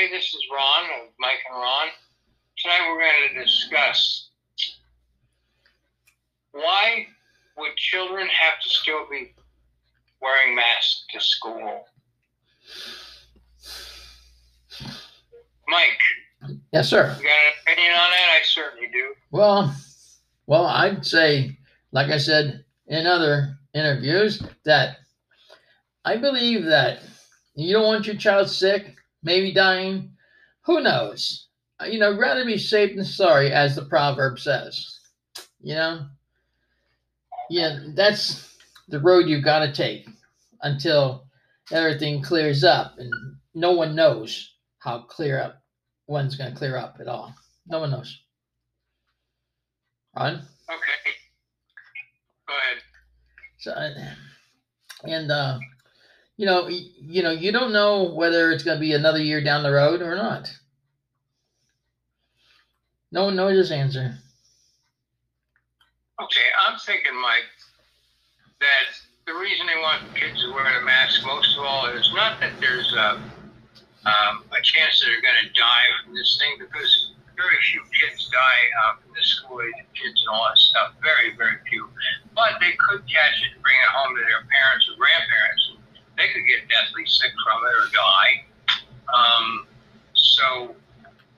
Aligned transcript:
everybody. 0.00 0.16
This 0.18 0.34
is 0.34 0.40
Ron 0.52 0.84
of 1.02 1.08
Mike 1.18 1.38
and 1.50 1.60
Ron. 1.60 1.88
Tonight 2.58 2.88
we're 2.88 3.00
going 3.00 3.34
to 3.34 3.44
discuss 3.44 4.28
why 6.52 7.06
would 7.56 7.76
children 7.76 8.28
have 8.28 8.60
to 8.62 8.68
still 8.68 9.06
be 9.10 9.32
wearing 10.20 10.54
masks 10.54 11.04
to 11.12 11.20
school? 11.20 11.84
Mike, 15.68 16.58
Yes, 16.72 16.88
sir. 16.88 17.14
you 17.18 17.24
got 17.24 17.30
an 17.32 17.52
opinion 17.62 17.92
on 17.92 18.10
that? 18.10 18.38
I 18.40 18.44
certainly 18.44 18.88
do. 18.92 19.14
Well, 19.30 19.74
well, 20.46 20.66
I'd 20.66 21.04
say, 21.04 21.58
like 21.92 22.08
I 22.08 22.18
said 22.18 22.64
in 22.86 23.06
other 23.06 23.58
interviews, 23.74 24.42
that 24.64 24.96
I 26.04 26.16
believe 26.16 26.64
that 26.64 27.00
you 27.54 27.74
don't 27.74 27.86
want 27.86 28.06
your 28.06 28.16
child 28.16 28.48
sick, 28.48 28.94
maybe 29.22 29.52
dying. 29.52 30.12
Who 30.62 30.80
knows? 30.80 31.46
Uh, 31.80 31.86
You 31.86 31.98
know, 31.98 32.16
rather 32.16 32.44
be 32.44 32.58
safe 32.58 32.94
than 32.94 33.04
sorry, 33.04 33.52
as 33.52 33.76
the 33.76 33.84
proverb 33.84 34.38
says. 34.38 34.98
You 35.60 35.74
know? 35.74 36.06
Yeah, 37.48 37.80
that's 37.94 38.56
the 38.88 39.00
road 39.00 39.26
you've 39.26 39.44
got 39.44 39.60
to 39.60 39.72
take 39.72 40.08
until 40.62 41.26
everything 41.72 42.22
clears 42.22 42.64
up, 42.64 42.98
and 42.98 43.12
no 43.54 43.72
one 43.72 43.94
knows 43.94 44.54
how 44.78 45.00
clear 45.02 45.40
up 45.40 45.62
when's 46.06 46.36
going 46.36 46.52
to 46.52 46.56
clear 46.56 46.76
up 46.76 46.96
at 47.00 47.08
all. 47.08 47.34
No 47.66 47.80
one 47.80 47.90
knows. 47.90 48.20
Ron? 50.16 50.34
Okay. 50.34 51.12
Go 52.48 52.54
ahead. 52.54 52.82
So, 53.58 53.72
and 55.04 55.30
uh, 55.30 55.58
you 56.40 56.46
know, 56.46 56.68
you 56.68 57.22
know, 57.22 57.32
you 57.32 57.52
don't 57.52 57.70
know 57.70 58.14
whether 58.16 58.50
it's 58.50 58.64
going 58.64 58.78
to 58.78 58.80
be 58.80 58.94
another 58.94 59.20
year 59.20 59.44
down 59.44 59.62
the 59.62 59.70
road 59.70 60.00
or 60.00 60.16
not. 60.16 60.48
No 63.12 63.26
one 63.26 63.36
knows 63.36 63.60
this 63.60 63.70
answer. 63.70 64.16
Okay, 66.16 66.48
I'm 66.64 66.78
thinking, 66.78 67.12
Mike, 67.20 67.44
that 68.58 68.88
the 69.26 69.34
reason 69.36 69.66
they 69.66 69.76
want 69.84 70.16
kids 70.16 70.40
to 70.40 70.48
wear 70.56 70.80
a 70.80 70.82
mask 70.82 71.20
most 71.26 71.58
of 71.58 71.62
all 71.62 71.92
is 71.92 72.10
not 72.16 72.40
that 72.40 72.56
there's 72.58 72.90
a, 72.94 73.20
um, 74.08 74.40
a 74.56 74.64
chance 74.64 74.96
that 74.96 75.12
they're 75.12 75.20
going 75.20 75.44
to 75.44 75.52
die 75.52 75.88
from 76.00 76.14
this 76.14 76.40
thing, 76.40 76.56
because 76.56 77.12
very 77.36 77.60
few 77.68 77.84
kids 78.00 78.30
die 78.32 78.64
uh, 78.80 78.96
from 78.96 79.12
the 79.12 79.20
school 79.20 79.60
age 79.60 79.84
kids 79.92 80.24
and 80.24 80.28
all 80.32 80.48
that 80.48 80.56
stuff. 80.56 80.96
Very, 81.04 81.36
very 81.36 81.60
few. 81.68 81.84
But 82.32 82.56
they 82.64 82.72
could 82.80 83.04
catch 83.04 83.36
it 83.44 83.52
and 83.52 83.60
bring 83.60 83.76
it 83.76 83.92
home 83.92 84.16
to 84.16 84.24
their 84.24 84.40
parents 84.48 84.88
or 84.88 84.96
grandparents. 84.96 85.79
They 86.16 86.28
could 86.32 86.46
get 86.46 86.68
deathly 86.68 87.06
sick 87.06 87.32
from 87.44 87.60
it 87.64 87.74
or 87.80 87.88
die. 87.92 88.32
Um, 89.12 89.66
so 90.14 90.74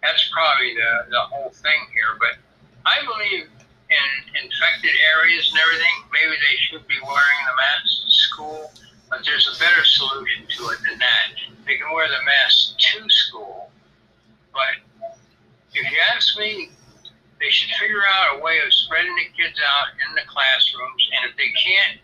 that's 0.03 0.29
probably 0.33 0.75
the, 0.75 1.11
the 1.11 1.21
whole 1.31 1.51
thing 1.51 1.81
here. 1.95 2.19
But 2.19 2.39
I 2.85 3.01
believe 3.07 3.49
in 3.91 4.09
infected 4.35 4.95
areas 4.99 5.49
and 5.53 5.61
everything, 5.61 5.97
maybe 6.11 6.35
they 6.41 6.57
should 6.67 6.87
be 6.89 6.99
wearing 7.03 7.41
the 7.47 7.57
mask 7.57 8.05
to 8.05 8.11
school. 8.11 8.73
But 9.11 9.25
there's 9.25 9.47
a 9.47 9.57
better 9.61 9.85
solution 9.85 10.49
to 10.57 10.63
it 10.73 10.81
than 10.89 10.99
that. 10.99 11.37
They 11.67 11.77
can 11.77 11.93
wear 11.93 12.09
the 12.09 12.25
mask 12.25 12.79
to 12.79 13.09
school. 13.09 13.71
But 14.53 14.81
if 15.75 15.85
you 15.85 15.99
ask 16.15 16.37
me, 16.39 16.71
they 17.39 17.51
should 17.51 17.71
figure 17.77 18.03
out 18.07 18.39
a 18.39 18.43
way 18.43 18.59
of 18.65 18.73
spreading 18.73 19.15
the 19.17 19.29
kids 19.37 19.59
out 19.61 19.93
in 20.09 20.15
the 20.15 20.23
classrooms. 20.27 21.03
And 21.13 21.31
if 21.31 21.37
they 21.37 21.51
can't, 21.53 22.01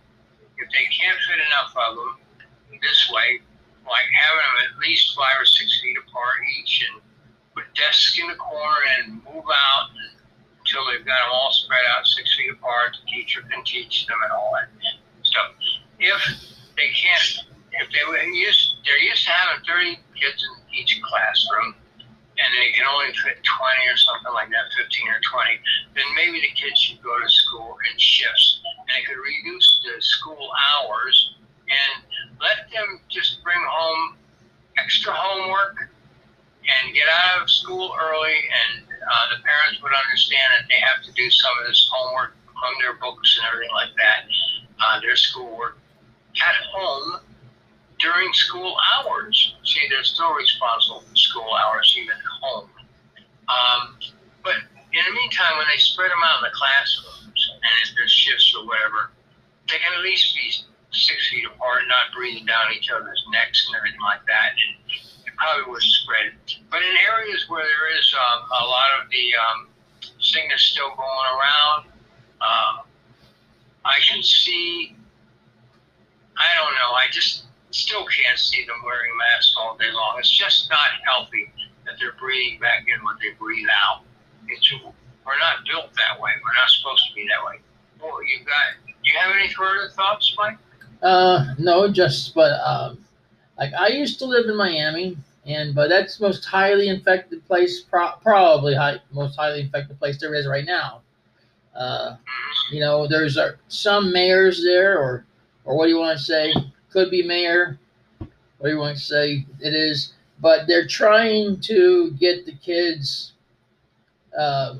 if 0.58 0.68
they 0.70 0.86
can't 0.92 1.18
fit 1.26 1.40
enough 1.40 1.72
of 1.72 1.96
them 1.96 2.18
this 2.76 3.10
way, 3.12 3.40
like 3.88 4.08
having 4.12 4.44
them 4.44 4.56
at 4.68 4.72
least 4.84 5.16
five 5.16 5.40
or 5.40 5.48
six 5.48 5.80
feet 5.80 5.96
apart 5.96 6.36
each 6.60 6.84
and 6.84 7.00
put 7.56 7.64
desks 7.74 8.18
in 8.20 8.28
the 8.28 8.36
corner 8.36 8.82
and 8.98 9.24
move 9.24 9.48
out 9.48 9.88
until 10.60 10.84
they've 10.86 11.04
got 11.06 11.16
them 11.24 11.32
all 11.32 11.52
spread 11.52 11.82
out 11.96 12.06
six 12.06 12.36
feet 12.36 12.52
apart. 12.52 12.96
The 13.00 13.04
teacher 13.08 13.40
can 13.48 13.64
teach 13.64 14.06
them 14.06 14.18
and 14.22 14.32
all 14.32 14.52
that 14.60 14.68
stuff. 15.24 15.56
If 15.98 16.20
they 16.76 16.92
can't, 16.92 17.48
if 17.72 17.88
they 17.90 18.04
were 18.06 18.20
used, 18.20 18.84
they're 18.84 19.00
used 19.00 19.24
to 19.24 19.32
having 19.32 19.64
30 19.64 19.98
kids 20.14 20.44
in 20.44 20.52
each 20.76 21.00
classroom, 21.02 21.74
and 22.38 22.48
they 22.54 22.70
can 22.76 22.86
only 22.86 23.10
fit 23.24 23.40
20 23.42 23.90
or 23.90 23.96
something 23.96 24.32
like 24.36 24.50
that, 24.50 24.70
15 24.76 25.08
or 25.08 25.20
20, 25.24 25.58
then 25.96 26.06
maybe 26.14 26.38
the 26.40 26.52
kids 26.54 26.78
should 26.78 27.02
go 27.02 27.18
to 27.18 27.28
school 27.28 27.74
in 27.90 27.98
shifts, 27.98 28.60
and 28.62 28.86
they 28.86 29.02
could 29.02 29.18
reduce 29.18 29.80
the 29.82 30.00
school 30.00 30.52
hours 30.54 31.34
and 31.68 32.04
let 32.40 32.70
them 32.72 33.00
just 33.08 33.42
bring 33.44 33.60
home 33.68 34.16
extra 34.78 35.12
homework 35.12 35.90
and 36.68 36.94
get 36.94 37.08
out 37.08 37.42
of 37.42 37.50
school 37.50 37.94
early, 38.00 38.36
and 38.36 38.84
uh, 38.84 39.24
the 39.32 39.42
parents 39.42 39.82
would 39.82 39.92
understand 39.92 40.52
that 40.58 40.68
they 40.68 40.80
have 40.80 41.02
to 41.04 41.12
do 41.12 41.30
some 41.30 41.52
of 41.60 41.66
this 41.66 41.88
homework 41.92 42.36
from 42.44 42.74
their 42.80 42.94
books 42.94 43.38
and 43.38 43.46
everything 43.48 43.72
like 43.72 43.94
that, 43.96 44.28
uh, 44.80 45.00
their 45.00 45.16
schoolwork 45.16 45.78
at 46.36 46.56
home 46.70 47.20
during 47.98 48.32
school 48.32 48.76
hours. 48.94 49.56
See, 49.64 49.80
they're 49.88 50.04
still 50.04 50.32
responsible 50.34 51.00
for 51.00 51.16
school 51.16 51.48
hours, 51.64 51.94
even 51.98 52.12
at 52.12 52.30
home. 52.40 52.70
Um, 53.48 53.96
but 54.44 54.60
in 54.92 55.02
the 55.04 55.14
meantime, 55.14 55.56
when 55.56 55.66
they 55.72 55.78
spread 55.78 56.10
them 56.10 56.22
out 56.22 56.44
in 56.44 56.50
the 56.50 56.54
classrooms, 56.54 57.40
and 57.54 57.72
if 57.82 57.94
there's 57.96 58.12
shifts 58.12 58.54
or 58.56 58.66
whatever, 58.66 59.10
they 59.68 59.78
can 59.78 59.92
at 59.96 60.02
least 60.02 60.34
be 60.34 60.52
six 60.92 61.28
feet 61.28 61.44
apart, 61.46 61.82
not 61.88 62.14
breathing 62.16 62.46
down 62.46 62.72
each 62.76 62.90
other's 62.90 63.24
necks 63.30 63.66
and 63.68 63.76
everything 63.76 64.00
like 64.00 64.24
that. 64.26 64.52
And 64.56 64.70
it 65.26 65.34
probably 65.36 65.70
would 65.72 65.82
spread. 65.82 66.32
But 66.70 66.82
in 66.82 66.94
areas 67.12 67.44
where 67.48 67.62
there 67.62 67.98
is 67.98 68.14
um, 68.14 68.48
a 68.48 68.64
lot 68.64 68.90
of 69.00 69.10
the 69.10 69.26
um, 69.36 69.68
sickness 70.20 70.62
still 70.62 70.90
going 70.90 71.28
around, 71.36 71.80
um, 72.40 72.74
I 73.84 73.98
can 74.08 74.22
see. 74.22 74.94
I 76.38 76.54
don't 76.54 76.74
know. 76.74 76.94
I 76.94 77.06
just 77.10 77.44
still 77.70 78.06
can't 78.06 78.38
see 78.38 78.64
them 78.64 78.76
wearing 78.84 79.10
masks 79.16 79.54
all 79.58 79.76
day 79.76 79.90
long. 79.92 80.16
It's 80.18 80.30
just 80.30 80.70
not 80.70 81.02
healthy 81.04 81.50
that 81.84 81.94
they're 81.98 82.14
breathing 82.20 82.60
back 82.60 82.84
in 82.86 83.02
what 83.02 83.16
they 83.20 83.34
breathe 83.38 83.66
out. 83.72 84.02
It's 84.48 84.72
we're 85.28 85.38
not 85.38 85.66
built 85.68 85.92
that 85.94 86.20
way. 86.20 86.30
We're 86.40 86.56
not 86.56 86.70
supposed 86.70 87.04
to 87.08 87.14
be 87.14 87.28
that 87.28 87.44
way. 87.44 87.60
Well, 88.00 88.22
you 88.24 88.44
got. 88.44 88.80
Do 88.86 89.10
you 89.10 89.18
have 89.18 89.34
any 89.36 89.52
further 89.52 89.90
thoughts, 89.90 90.34
Mike? 90.38 90.58
Uh, 91.02 91.54
no, 91.58 91.90
just 91.90 92.34
but 92.34 92.60
um, 92.60 92.98
like 93.58 93.72
I 93.74 93.88
used 93.88 94.18
to 94.20 94.24
live 94.26 94.48
in 94.48 94.56
Miami, 94.56 95.16
and 95.46 95.74
but 95.74 95.88
that's 95.88 96.20
most 96.20 96.44
highly 96.44 96.88
infected 96.88 97.46
place, 97.46 97.82
pro- 97.82 98.16
probably 98.22 98.74
high, 98.74 99.00
most 99.12 99.36
highly 99.36 99.60
infected 99.60 99.98
place 99.98 100.18
there 100.20 100.34
is 100.34 100.46
right 100.46 100.64
now. 100.64 101.02
Uh, 101.74 102.16
you 102.72 102.80
know, 102.80 103.06
there's 103.06 103.38
uh, 103.38 103.52
some 103.68 104.12
mayors 104.12 104.62
there, 104.64 104.98
or 104.98 105.24
or 105.64 105.76
what 105.76 105.84
do 105.86 105.90
you 105.90 105.98
want 105.98 106.18
to 106.18 106.24
say? 106.24 106.52
Could 106.90 107.10
be 107.10 107.22
mayor. 107.22 107.78
What 108.58 108.68
do 108.68 108.70
you 108.70 108.78
want 108.78 108.96
to 108.96 109.02
say? 109.04 109.46
It 109.60 109.74
is, 109.74 110.14
but 110.40 110.66
they're 110.66 110.86
trying 110.88 111.60
to 111.62 112.12
get 112.18 112.46
the 112.46 112.52
kids 112.54 113.32
uh, 114.36 114.76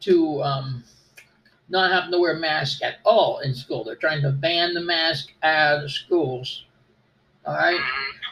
to 0.00 0.42
um, 0.42 0.84
not 1.68 1.92
having 1.92 2.10
to 2.12 2.18
wear 2.18 2.36
masks 2.36 2.82
at 2.82 2.96
all 3.04 3.40
in 3.40 3.54
school. 3.54 3.84
They're 3.84 3.96
trying 3.96 4.22
to 4.22 4.30
ban 4.30 4.74
the 4.74 4.80
mask 4.80 5.32
out 5.42 5.84
of 5.84 5.90
schools. 5.90 6.64
All 7.44 7.54
right. 7.54 7.80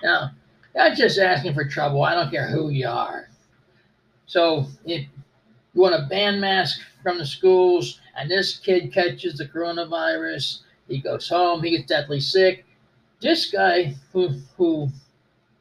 Now, 0.02 0.30
that's 0.74 0.98
just 0.98 1.18
asking 1.18 1.54
for 1.54 1.64
trouble. 1.64 2.02
I 2.02 2.14
don't 2.14 2.30
care 2.30 2.48
who 2.48 2.70
you 2.70 2.88
are. 2.88 3.28
So 4.26 4.66
if 4.84 5.06
you 5.74 5.80
want 5.80 5.94
to 5.94 6.06
ban 6.08 6.40
masks 6.40 6.82
from 7.02 7.18
the 7.18 7.26
schools, 7.26 8.00
and 8.16 8.30
this 8.30 8.58
kid 8.58 8.92
catches 8.92 9.38
the 9.38 9.46
coronavirus, 9.46 10.60
he 10.88 10.98
goes 10.98 11.28
home, 11.28 11.62
he 11.62 11.70
gets 11.70 11.86
deathly 11.86 12.20
sick. 12.20 12.64
This 13.20 13.50
guy 13.50 13.94
who 14.12 14.28
who 14.56 14.88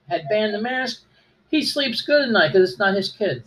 had 0.09 0.27
banned 0.29 0.53
the 0.53 0.61
mask, 0.61 1.03
he 1.49 1.63
sleeps 1.63 2.01
good 2.01 2.23
at 2.23 2.29
night 2.29 2.53
because 2.53 2.69
it's 2.69 2.79
not 2.79 2.95
his 2.95 3.11
kid. 3.11 3.43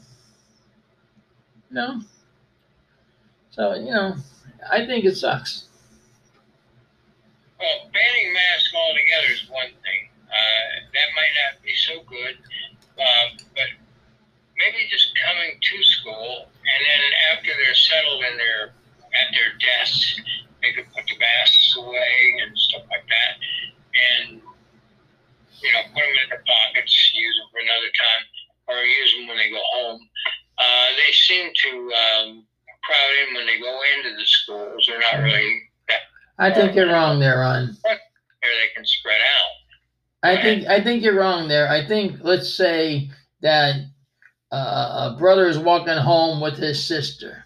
Know. 1.70 2.00
So 3.50 3.75
you 3.75 3.91
know, 3.91 4.15
I 4.71 4.87
think 4.87 5.05
it 5.05 5.17
sucks. 5.17 5.65
Well, 7.59 7.91
masks 7.93 8.73
altogether 8.75 9.33
is 9.33 9.50
one 9.50 9.75
thing. 9.83 10.03
Uh, 10.29 10.69
that 10.95 11.09
might 11.17 11.35
not 11.43 11.62
be 11.65 11.75
so 11.75 12.03
good, 12.06 12.37
uh, 13.00 13.27
but 13.55 13.67
maybe 14.56 14.87
just 14.91 15.11
coming 15.25 15.59
to 15.61 15.83
school 15.83 16.49
and 16.69 16.81
then 16.85 17.03
after 17.33 17.50
they're 17.56 17.75
settled 17.75 18.23
in 18.25 18.37
their 18.37 18.77
at 19.17 19.33
their 19.33 19.56
desks, 19.56 20.21
they 20.61 20.73
could 20.77 20.85
put 20.93 21.05
the 21.09 21.17
masks 21.17 21.77
away 21.77 22.17
and 22.45 22.53
stuff 22.59 22.85
like 22.93 23.06
that, 23.09 23.35
and 23.97 24.41
you 25.61 25.71
know 25.73 25.83
put 25.97 26.05
them 26.05 26.17
in 26.23 26.29
their 26.29 26.45
pockets, 26.45 26.93
use 27.15 27.37
them 27.41 27.49
for 27.50 27.61
another 27.65 27.91
time, 27.97 28.23
or 28.69 28.85
use 28.85 29.11
them 29.17 29.29
when 29.29 29.39
they 29.39 29.50
go 29.50 29.62
home. 29.81 30.00
Uh, 30.59 30.89
they 31.00 31.12
seem 31.12 31.50
to 31.55 31.71
um, 31.95 32.45
crowd 32.85 33.15
in 33.25 33.35
when 33.35 33.47
they 33.47 33.59
go 33.59 33.81
into 33.97 34.12
the 34.12 34.27
schools. 34.27 34.85
They're 34.87 35.00
not 35.00 35.25
really 35.25 35.62
that 35.88 36.05
I 36.49 36.55
think 36.55 36.75
you're 36.75 36.91
wrong 36.91 37.21
there, 37.21 37.41
Ron. 37.41 37.77
there. 37.85 37.99
They 38.43 38.75
can 38.75 38.85
spread 38.85 39.21
out. 39.21 39.59
I 40.23 40.41
think 40.41 40.67
I 40.67 40.83
think 40.83 41.03
you're 41.03 41.19
wrong 41.19 41.49
there. 41.49 41.69
I 41.69 41.87
think 41.87 42.19
let's 42.23 42.53
say 42.53 43.11
that 43.41 43.77
uh, 44.50 45.12
a 45.15 45.17
brother 45.19 45.47
is 45.47 45.59
walking 45.59 45.97
home 45.97 46.41
with 46.41 46.56
his 46.56 46.83
sister. 46.83 47.45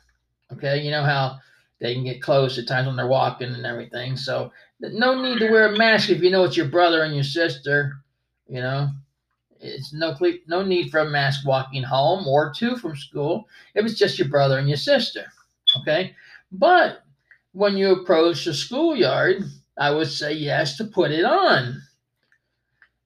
Okay, 0.53 0.81
you 0.81 0.91
know 0.91 1.03
how 1.03 1.39
they 1.81 1.95
can 1.95 2.05
get 2.05 2.23
close 2.23 2.59
at 2.59 2.69
times 2.69 2.87
when 2.87 2.97
they're 2.97 3.07
walking 3.07 3.53
and 3.53 3.67
everything. 3.67 4.17
So 4.17 4.53
no 4.81 5.21
need 5.21 5.39
to 5.41 5.51
wear 5.51 5.67
a 5.67 5.77
mask 5.77 6.11
if 6.11 6.23
you 6.23 6.31
know 6.31 6.45
it's 6.45 6.57
your 6.57 6.69
brother 6.69 7.03
and 7.03 7.15
your 7.15 7.25
sister. 7.25 7.97
You 8.49 8.61
know, 8.61 8.91
it's 9.61 9.93
no 9.93 10.17
no 10.47 10.63
need 10.63 10.91
for 10.91 11.01
a 11.01 11.11
mask 11.11 11.47
walking 11.47 11.83
home 11.83 12.27
or 12.27 12.53
two 12.55 12.77
from 12.77 12.97
school 12.97 13.49
if 13.75 13.85
it's 13.85 13.99
just 13.99 14.19
your 14.19 14.29
brother 14.29 14.59
and 14.59 14.69
your 14.69 14.79
sister. 14.79 15.27
Okay, 15.81 16.15
but 16.53 17.05
when 17.53 17.77
you 17.77 17.93
approach 17.93 18.45
the 18.45 18.55
schoolyard, 18.55 19.43
I 19.79 19.91
would 19.91 20.09
say 20.09 20.33
yes 20.33 20.77
to 20.79 20.85
put 20.85 21.11
it 21.11 21.25
on 21.25 21.81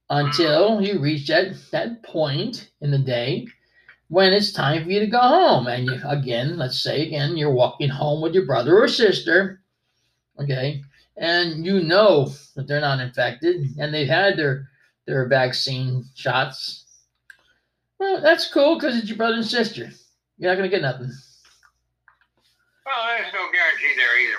until 0.09 0.81
you 0.81 1.01
reach 1.01 1.29
that 1.29 1.55
that 1.73 2.03
point 2.03 2.71
in 2.81 2.91
the 2.91 2.99
day 2.99 3.47
when 4.09 4.33
it's 4.33 4.53
time 4.53 4.85
for 4.85 4.91
you 4.91 5.01
to 5.01 5.07
go 5.07 5.19
home. 5.19 5.67
And 5.67 5.87
you, 5.87 6.01
again, 6.05 6.57
let's 6.57 6.81
say 6.81 7.07
again, 7.07 7.37
you're 7.37 7.51
walking 7.51 7.89
home 7.89 8.23
with 8.23 8.35
your 8.35 8.47
brother 8.47 8.79
or 8.79 8.89
sister, 8.89 9.61
okay, 10.41 10.83
and 11.17 11.65
you 11.65 11.81
know 11.81 12.33
that 12.55 12.67
they're 12.69 12.81
not 12.81 13.01
infected 13.01 13.67
and 13.79 13.93
they've 13.93 14.09
had 14.09 14.37
their 14.37 14.69
their 15.07 15.29
vaccine 15.29 16.05
shots. 16.15 16.85
Well, 17.99 18.21
that's 18.21 18.53
cool 18.53 18.75
because 18.77 18.97
it's 18.97 19.09
your 19.09 19.17
brother 19.17 19.37
and 19.37 19.47
sister. 19.47 19.91
You're 20.39 20.51
not 20.51 20.57
gonna 20.57 20.69
get 20.69 20.83
nothing. 20.83 21.11
Well, 22.87 23.07
there's 23.19 23.33
no 23.33 23.51
guarantee 23.51 23.95
there 23.97 24.21
either, 24.21 24.36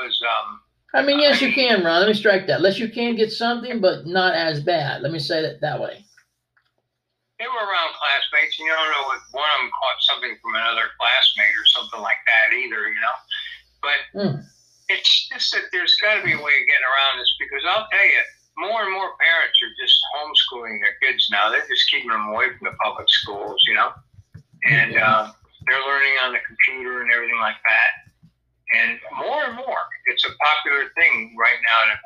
because 0.00 0.20
um. 0.22 0.60
I 0.94 1.02
mean, 1.02 1.20
yes, 1.20 1.42
you 1.42 1.52
can, 1.52 1.84
Ron. 1.84 2.00
Let 2.00 2.08
me 2.08 2.14
strike 2.14 2.46
that. 2.46 2.58
Unless 2.58 2.78
you 2.78 2.88
can 2.88 3.14
get 3.14 3.30
something, 3.30 3.80
but 3.80 4.06
not 4.06 4.34
as 4.34 4.62
bad. 4.62 5.02
Let 5.02 5.12
me 5.12 5.18
say 5.18 5.44
it 5.44 5.60
that 5.60 5.80
way 5.80 6.04
they 7.38 7.46
were 7.46 7.62
around 7.62 7.94
classmates, 7.94 8.58
and 8.58 8.66
you 8.66 8.74
don't 8.74 8.90
know 8.90 9.14
if 9.14 9.22
one 9.30 9.46
of 9.46 9.58
them 9.62 9.70
caught 9.70 9.98
something 10.10 10.34
from 10.42 10.58
another 10.58 10.90
classmate 10.98 11.54
or 11.54 11.66
something 11.70 12.02
like 12.02 12.18
that 12.26 12.50
either, 12.50 12.90
you 12.90 12.98
know. 12.98 13.16
But 13.78 14.00
mm. 14.10 14.34
it's 14.90 15.30
just 15.30 15.54
that 15.54 15.70
there's 15.70 15.94
got 16.02 16.18
to 16.18 16.26
be 16.26 16.34
a 16.34 16.42
way 16.42 16.54
of 16.58 16.66
getting 16.66 16.90
around 16.90 17.22
this 17.22 17.30
because 17.38 17.62
I'll 17.62 17.86
tell 17.86 18.08
you, 18.10 18.22
more 18.58 18.82
and 18.82 18.90
more 18.90 19.14
parents 19.22 19.54
are 19.62 19.74
just 19.78 19.94
homeschooling 20.18 20.82
their 20.82 20.98
kids 20.98 21.30
now. 21.30 21.46
They're 21.46 21.62
just 21.70 21.86
keeping 21.94 22.10
them 22.10 22.34
away 22.34 22.50
from 22.58 22.66
the 22.66 22.74
public 22.82 23.06
schools, 23.06 23.62
you 23.70 23.78
know, 23.78 23.94
and 24.66 24.98
uh, 24.98 25.30
they're 25.70 25.86
learning 25.86 26.18
on 26.26 26.34
the 26.34 26.42
computer 26.42 27.06
and 27.06 27.10
everything 27.14 27.38
like 27.38 27.62
that. 27.62 28.07
And 28.74 28.98
more 29.16 29.44
and 29.44 29.56
more, 29.56 29.84
it's 30.06 30.24
a 30.24 30.30
popular 30.30 30.90
thing 30.96 31.34
right 31.38 31.58
now 31.62 31.94
to 31.94 31.98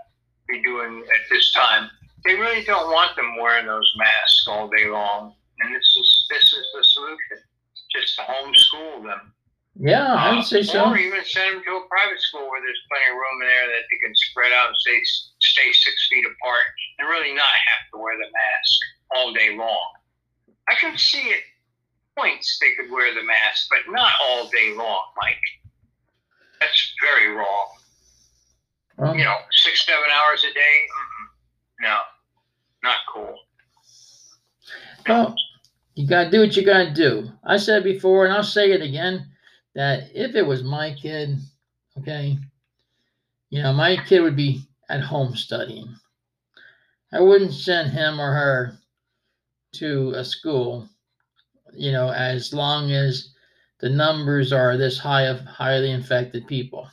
be 0.49 0.63
doing 0.63 1.03
at 1.03 1.29
this 1.31 1.53
time 1.53 1.91
they 2.25 2.35
really 2.35 2.65
don't 2.65 2.91
want 2.91 3.17
them 3.17 3.37
wearing 3.41 3.67
those 3.67 3.91
masks 3.97 4.47
all 4.47 4.69
day 4.69 4.89
long. 4.89 5.35
And 5.61 5.75
this 5.75 5.97
is 5.99 6.27
this 6.31 6.45
is 6.45 6.67
the 6.75 6.85
solution. 6.85 7.39
Just 7.91 8.17
to 8.17 8.23
homeschool 8.23 9.05
them. 9.05 9.35
Yeah, 9.75 10.15
I 10.15 10.35
would 10.35 10.45
say 10.45 10.63
so. 10.63 10.91
Or 10.91 10.97
even 10.97 11.25
send 11.25 11.57
them 11.57 11.65
to 11.65 11.73
a 11.77 11.89
private 11.89 12.21
school 12.21 12.49
where 12.49 12.61
there's 12.61 12.81
plenty 12.89 13.13
of 13.13 13.17
room 13.17 13.43
in 13.43 13.49
there 13.49 13.69
that 13.69 13.85
they 13.89 13.99
can 14.05 14.15
spread 14.31 14.53
out 14.53 14.69
and 14.69 14.77
stay 14.77 15.01
stay 15.41 15.73
six 15.73 16.09
feet 16.09 16.25
apart 16.25 16.67
and 16.99 17.09
really 17.09 17.35
not 17.35 17.53
have 17.53 17.83
to 17.93 17.99
wear 17.99 18.17
the 18.17 18.31
mask 18.33 18.79
all 19.17 19.33
day 19.33 19.57
long. 19.57 19.93
I 20.69 20.75
can 20.77 20.97
see 20.97 21.29
it 21.29 21.43
points 22.17 22.59
they 22.61 22.73
could 22.77 22.93
wear 22.93 23.15
the 23.15 23.25
mask, 23.25 23.69
but 23.69 23.91
not 23.93 24.13
all 24.23 24.49
day 24.49 24.75
long, 24.77 25.05
Mike. 25.17 25.41
That's 26.63 26.95
very 27.03 27.35
wrong. 27.35 27.69
You 29.19 29.25
know, 29.25 29.37
six, 29.51 29.85
seven 29.85 30.05
hours 30.15 30.45
a 30.49 30.55
day. 30.55 30.77
No, 31.81 31.99
not 32.85 32.99
cool. 33.13 33.35
Well, 35.09 35.35
you 35.97 36.07
gotta 36.07 36.31
do 36.31 36.41
what 36.41 36.57
you 36.57 36.65
gotta 36.65 36.93
do. 36.93 37.29
I 37.43 37.57
said 37.57 37.83
before, 37.83 38.25
and 38.25 38.33
I'll 38.33 38.45
say 38.45 38.71
it 38.71 38.81
again, 38.81 39.27
that 39.75 40.11
if 40.15 40.37
it 40.37 40.47
was 40.47 40.63
my 40.63 40.95
kid, 40.95 41.37
okay, 41.99 42.39
you 43.51 43.61
know, 43.61 43.73
my 43.73 43.97
kid 43.97 44.21
would 44.21 44.37
be 44.37 44.63
at 44.89 45.01
home 45.01 45.35
studying. 45.35 45.93
I 47.13 47.21
wouldn't 47.21 47.55
send 47.55 47.91
him 47.91 48.21
or 48.21 48.33
her 48.33 48.79
to 49.73 50.13
a 50.15 50.25
school, 50.25 50.89
you 51.75 51.91
know, 51.91 52.11
as 52.11 52.55
long 52.55 52.93
as 52.93 53.31
the 53.83 53.91
numbers 53.91 54.53
are 54.53 54.77
this 54.77 54.97
high 54.97 55.25
of 55.25 55.41
highly 55.41 55.91
infected 55.91 56.47
people. 56.47 56.89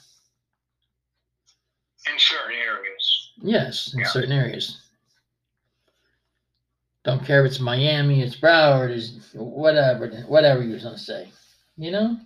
In 2.11 2.17
certain 2.17 2.55
areas. 2.55 3.31
Yes, 3.37 3.93
in 3.93 3.99
yeah. 3.99 4.07
certain 4.07 4.31
areas. 4.31 4.81
Don't 7.05 7.23
care 7.23 7.45
if 7.45 7.51
it's 7.51 7.59
Miami, 7.59 8.21
it's 8.21 8.35
Broward, 8.35 8.89
it's 8.89 9.33
whatever, 9.33 10.09
whatever 10.27 10.63
you're 10.63 10.79
gonna 10.79 10.97
say. 10.97 11.31
You 11.77 11.91
know? 11.91 12.17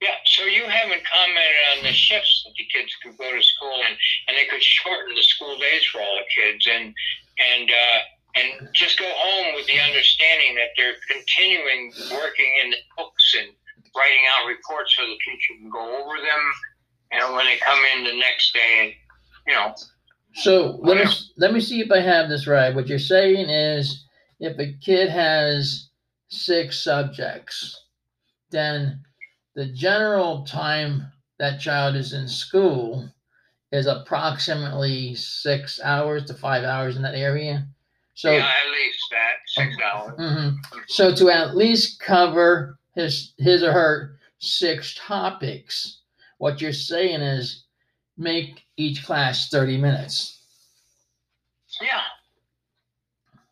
Yeah, 0.00 0.16
so 0.24 0.44
you 0.44 0.62
haven't 0.62 1.02
commented 1.04 1.60
on 1.76 1.84
the 1.84 1.92
shifts 1.92 2.44
that 2.46 2.54
the 2.56 2.64
kids 2.72 2.96
could 3.02 3.18
go 3.18 3.36
to 3.36 3.42
school 3.42 3.74
and, 3.86 3.96
and 4.28 4.36
they 4.36 4.46
could 4.46 4.62
shorten 4.62 5.14
the 5.14 5.22
school 5.22 5.58
days 5.58 5.84
for 5.92 6.00
all 6.00 6.16
the 6.16 6.42
kids 6.42 6.66
and 6.72 6.94
and 7.38 7.70
uh, 7.70 7.98
and 8.36 8.68
just 8.74 8.98
go 8.98 9.10
home 9.10 9.54
with 9.54 9.66
the 9.66 9.80
understanding 9.80 10.54
that 10.54 10.70
they're 10.76 10.94
continuing 11.08 11.92
working 12.12 12.52
in 12.64 12.70
the 12.70 12.76
books 12.96 13.36
and 13.38 13.48
writing 13.96 14.24
out 14.34 14.46
reports 14.46 14.94
so 14.96 15.02
the 15.02 15.18
teacher 15.24 15.54
can 15.58 15.70
go 15.70 15.82
over 15.82 16.16
them 16.16 16.42
and 17.12 17.34
when 17.34 17.46
they 17.46 17.56
come 17.56 17.80
in 17.96 18.04
the 18.04 18.18
next 18.18 18.52
day 18.54 18.96
you 19.46 19.54
know. 19.54 19.74
So 20.34 20.78
let 20.82 20.96
me 20.96 21.12
let 21.36 21.52
me 21.52 21.60
see 21.60 21.80
if 21.80 21.90
I 21.90 22.00
have 22.00 22.28
this 22.28 22.46
right. 22.46 22.74
What 22.74 22.86
you're 22.86 22.98
saying 22.98 23.48
is, 23.48 24.04
if 24.38 24.58
a 24.58 24.72
kid 24.80 25.10
has 25.10 25.90
six 26.28 26.84
subjects, 26.84 27.76
then 28.50 29.02
the 29.54 29.66
general 29.72 30.44
time 30.44 31.10
that 31.38 31.60
child 31.60 31.96
is 31.96 32.12
in 32.12 32.28
school 32.28 33.08
is 33.72 33.86
approximately 33.86 35.14
six 35.14 35.80
hours 35.82 36.24
to 36.26 36.34
five 36.34 36.64
hours 36.64 36.96
in 36.96 37.02
that 37.02 37.14
area. 37.14 37.66
So 38.20 38.32
yeah, 38.32 38.40
at 38.40 38.70
least 38.70 38.98
that 39.12 39.32
six 39.46 39.76
hours. 39.82 40.18
Mm-hmm. 40.18 40.78
So 40.88 41.14
to 41.14 41.30
at 41.30 41.56
least 41.56 42.00
cover 42.00 42.78
his 42.94 43.32
his 43.38 43.62
or 43.62 43.72
her 43.72 44.18
six 44.40 44.94
topics, 44.94 46.00
what 46.36 46.60
you're 46.60 46.74
saying 46.74 47.22
is 47.22 47.64
make 48.18 48.66
each 48.76 49.06
class 49.06 49.48
30 49.48 49.78
minutes. 49.78 50.38
Yeah. 51.80 52.02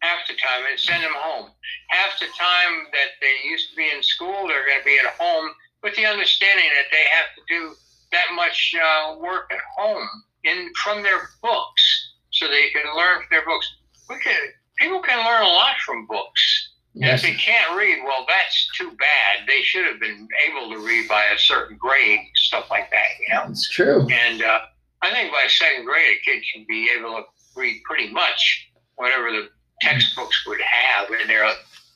Half 0.01 0.29
the 0.29 0.35
time 0.35 0.65
and 0.71 0.79
send 0.79 1.03
them 1.03 1.15
home. 1.17 1.49
Half 1.89 2.19
the 2.21 2.27
time 2.39 2.89
that 2.93 3.17
they 3.23 3.49
used 3.49 3.71
to 3.71 3.77
be 3.77 3.89
in 3.91 4.03
school, 4.03 4.49
they're 4.49 4.67
going 4.67 4.81
to 4.81 4.85
be 4.85 4.99
at 4.99 5.15
home 5.19 5.49
with 5.83 5.97
the 5.97 6.05
understanding 6.05 6.69
that 6.77 6.91
they 6.93 7.05
have 7.11 7.35
to 7.37 7.43
do 7.49 7.75
that 8.13 8.35
much 8.35 8.75
uh, 8.77 9.17
work 9.17 9.51
at 9.51 9.61
home 9.79 10.07
in 10.45 10.71
from 10.85 11.03
their 11.03 11.31
books 11.41 12.13
so 12.33 12.49
they 12.49 12.69
can 12.69 12.95
learn 12.95 13.21
from 13.21 13.29
their 13.31 13.47
books. 13.47 13.77
We 14.11 14.19
can, 14.21 14.37
people 14.79 15.01
can 15.01 15.19
learn 15.19 15.43
a 15.43 15.49
lot 15.49 15.77
from 15.85 16.07
books. 16.07 16.71
Yes. 16.95 17.23
And 17.23 17.31
if 17.33 17.37
they 17.37 17.43
can't 17.43 17.77
read, 17.77 17.99
well, 18.05 18.25
that's 18.27 18.69
too 18.77 18.91
bad. 18.91 19.47
They 19.47 19.63
should 19.63 19.85
have 19.85 20.01
been 20.01 20.27
able 20.49 20.73
to 20.73 20.79
read 20.85 21.09
by 21.09 21.23
a 21.25 21.39
certain 21.39 21.77
grade, 21.77 22.21
stuff 22.35 22.67
like 22.71 22.91
that, 22.91 23.07
you 23.21 23.35
know? 23.35 23.45
It's 23.51 23.69
true. 23.69 24.07
And 24.11 24.43
uh, 24.43 24.61
I 25.03 25.13
think 25.13 25.31
by 25.31 25.47
second 25.49 25.85
grade, 25.85 26.17
a 26.17 26.25
kid 26.25 26.43
should 26.45 26.67
be 26.67 26.91
able 26.99 27.17
to 27.17 27.23
read 27.57 27.81
pretty 27.85 28.13
much 28.13 28.71
whatever 28.97 29.31
the 29.31 29.49
textbooks 29.81 30.45
would 30.47 30.61
have 30.61 31.09
in 31.21 31.29
their 31.29 31.49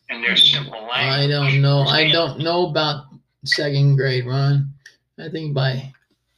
in 0.09 0.23
their 0.23 0.37
simple 0.37 0.87
language. 0.87 1.25
I 1.25 1.27
don't 1.27 1.61
know. 1.63 1.83
I 1.83 2.11
don't 2.11 2.41
know 2.41 2.69
about 2.69 3.07
second 3.45 3.97
grade, 3.97 4.27
Ron. 4.27 4.73
I 5.19 5.29
think 5.29 5.55
by 5.55 5.93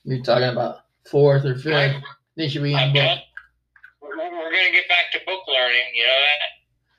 you're 0.04 0.22
talking 0.22 0.48
about 0.48 0.80
fourth 1.10 1.44
or 1.44 1.56
fifth, 1.56 2.02
they 2.36 2.48
should 2.48 2.62
be 2.62 2.74
in 2.74 2.92
book. 2.92 3.18
We're, 4.16 4.50
going 4.50 4.66
to 4.66 4.72
get 4.72 4.88
back 4.88 5.12
to 5.12 5.20
book 5.26 5.42
learning. 5.48 5.90
You 5.94 6.02
know 6.02 6.20
that. 6.24 6.40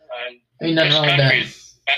Uh, 0.06 0.66
Ain't 0.66 0.76
nothing 0.76 0.92
wrong 0.94 1.06
with 1.06 1.18
that. 1.18 1.98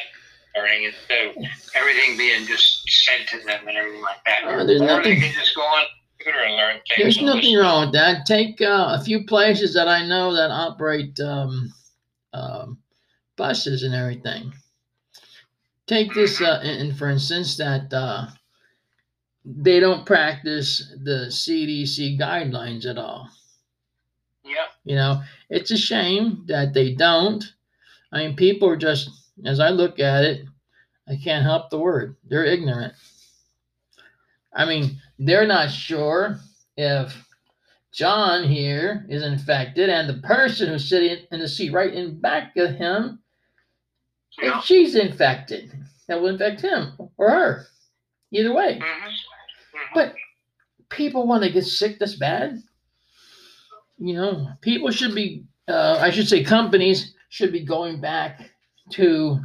Learning 0.55 0.83
instead 0.85 1.27
of 1.27 1.35
everything 1.75 2.17
being 2.17 2.45
just 2.47 2.89
sent 2.89 3.27
to 3.29 3.37
them 3.45 3.67
and 3.67 3.77
everything 3.77 4.01
like 4.01 4.23
that. 4.25 4.43
Uh, 4.43 4.63
there's 4.63 4.81
or 4.81 4.85
nothing. 4.85 5.19
They 5.19 5.27
can 5.27 5.33
just 5.33 5.55
go 5.55 5.61
on 5.61 5.85
computer 6.17 6.45
and 6.45 6.55
learn 6.55 6.75
things. 6.87 6.97
There's 6.97 7.21
nothing 7.21 7.57
wrong 7.57 7.85
with 7.85 7.93
that. 7.93 8.25
Take 8.25 8.61
uh, 8.61 8.97
a 8.99 9.03
few 9.03 9.25
places 9.25 9.73
that 9.75 9.87
I 9.87 10.05
know 10.05 10.33
that 10.33 10.49
operate 10.51 11.19
um, 11.19 11.73
um, 12.33 12.79
buses 13.35 13.83
and 13.83 13.93
everything. 13.93 14.53
Take 15.85 16.13
this, 16.13 16.41
uh, 16.41 16.59
in, 16.63 16.93
for 16.95 17.09
instance, 17.09 17.55
that 17.57 17.93
uh, 17.93 18.27
they 19.45 19.79
don't 19.79 20.05
practice 20.05 20.93
the 21.03 21.27
CDC 21.29 22.19
guidelines 22.19 22.85
at 22.85 22.97
all. 22.97 23.29
Yeah. 24.87 24.93
You 24.93 24.95
know, 24.95 25.21
it's 25.49 25.71
a 25.71 25.77
shame 25.77 26.43
that 26.47 26.73
they 26.73 26.93
don't. 26.93 27.43
I 28.11 28.19
mean, 28.19 28.35
people 28.35 28.69
are 28.69 28.77
just, 28.77 29.09
as 29.45 29.59
I 29.59 29.69
look 29.69 29.99
at 29.99 30.23
it, 30.23 30.45
I 31.07 31.17
can't 31.21 31.43
help 31.43 31.69
the 31.69 31.79
word. 31.79 32.15
They're 32.27 32.45
ignorant. 32.45 32.93
I 34.53 34.65
mean, 34.65 35.01
they're 35.19 35.47
not 35.47 35.71
sure 35.71 36.39
if 36.77 37.25
John 37.93 38.43
here 38.43 39.05
is 39.09 39.23
infected 39.23 39.89
and 39.89 40.09
the 40.09 40.21
person 40.27 40.69
who's 40.69 40.87
sitting 40.87 41.25
in 41.31 41.39
the 41.39 41.47
seat 41.47 41.71
right 41.71 41.93
in 41.93 42.19
back 42.19 42.55
of 42.57 42.75
him? 42.75 43.19
If 44.39 44.63
she's 44.63 44.95
infected, 44.95 45.71
that 46.07 46.21
will 46.21 46.27
infect 46.27 46.61
him 46.61 46.93
or 47.17 47.29
her. 47.29 47.67
Either 48.31 48.53
way. 48.53 48.79
Mhm. 48.79 49.13
But 49.93 50.15
people 50.89 51.25
want 51.25 51.43
to 51.43 51.49
get 51.49 51.65
sick 51.65 51.97
this 51.97 52.15
bad. 52.15 52.61
You 53.97 54.13
know, 54.13 54.47
people 54.61 54.91
should 54.91 55.15
be, 55.15 55.45
uh, 55.67 55.97
I 55.99 56.11
should 56.11 56.27
say, 56.27 56.43
companies 56.43 57.13
should 57.29 57.51
be 57.51 57.65
going 57.65 57.99
back 57.99 58.51
to 58.91 59.39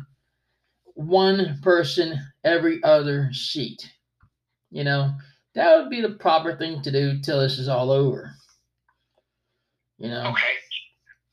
one 0.94 1.58
person 1.62 2.18
every 2.44 2.82
other 2.84 3.30
seat. 3.32 3.90
You 4.70 4.84
know, 4.84 5.12
that 5.54 5.76
would 5.76 5.90
be 5.90 6.00
the 6.00 6.10
proper 6.10 6.56
thing 6.56 6.82
to 6.82 6.90
do 6.92 7.20
till 7.20 7.40
this 7.40 7.58
is 7.58 7.68
all 7.68 7.90
over. 7.90 8.30
You 9.98 10.08
know, 10.08 10.26
Okay. 10.30 10.52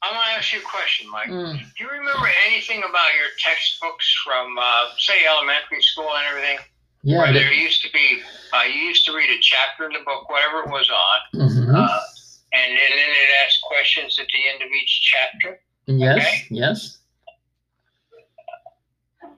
I'm 0.01 0.13
gonna 0.13 0.37
ask 0.37 0.53
you 0.53 0.59
a 0.59 0.63
question, 0.63 1.09
Mike. 1.11 1.27
Mm, 1.27 1.59
Do 1.59 1.83
you 1.83 1.89
remember 1.89 2.29
anything 2.47 2.79
about 2.79 3.13
your 3.17 3.27
textbooks 3.37 4.09
from, 4.23 4.57
uh, 4.57 4.95
say, 4.97 5.25
elementary 5.27 5.81
school 5.81 6.09
and 6.15 6.25
everything? 6.27 6.59
yeah. 7.03 7.17
Where 7.19 7.33
there 7.33 7.51
used 7.51 7.81
to 7.83 7.91
be, 7.91 8.21
uh, 8.53 8.61
you 8.63 8.79
used 8.79 9.05
to 9.05 9.13
read 9.15 9.29
a 9.29 9.39
chapter 9.41 9.85
in 9.87 9.91
the 9.93 9.99
book, 10.05 10.29
whatever 10.29 10.59
it 10.63 10.69
was 10.69 10.89
on, 10.89 11.41
mhm. 11.49 11.75
uh, 11.75 11.99
and 12.53 12.71
then, 12.71 12.89
then 12.89 13.09
it 13.09 13.29
asks 13.45 13.59
questions 13.61 14.17
at 14.19 14.27
the 14.27 14.49
end 14.53 14.61
of 14.63 14.69
each 14.71 15.13
chapter. 15.13 15.61
yes, 15.85 16.17
okay. 16.17 16.47
yes. 16.49 16.97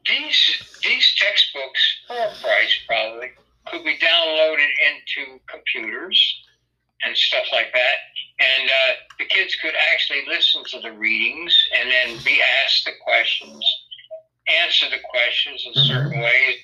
These 0.07 0.79
these 0.83 1.15
textbooks, 1.17 1.99
for 2.07 2.15
a 2.15 2.31
price 2.41 2.75
probably, 2.87 3.31
could 3.67 3.83
be 3.83 3.97
downloaded 3.97 4.71
into 4.89 5.39
computers 5.47 6.19
and 7.03 7.15
stuff 7.15 7.45
like 7.51 7.71
that, 7.73 7.97
and 8.39 8.69
uh, 8.69 8.93
the 9.19 9.25
kids 9.25 9.55
could 9.55 9.73
actually 9.93 10.23
listen 10.27 10.63
to 10.71 10.79
the 10.81 10.91
readings 10.91 11.55
and 11.77 11.89
then 11.89 12.23
be 12.23 12.41
asked 12.63 12.85
the 12.85 12.91
questions, 13.03 13.63
answer 14.63 14.87
the 14.89 15.01
questions 15.09 15.63
in 15.67 15.83
certain 15.83 16.19
ways. 16.19 16.55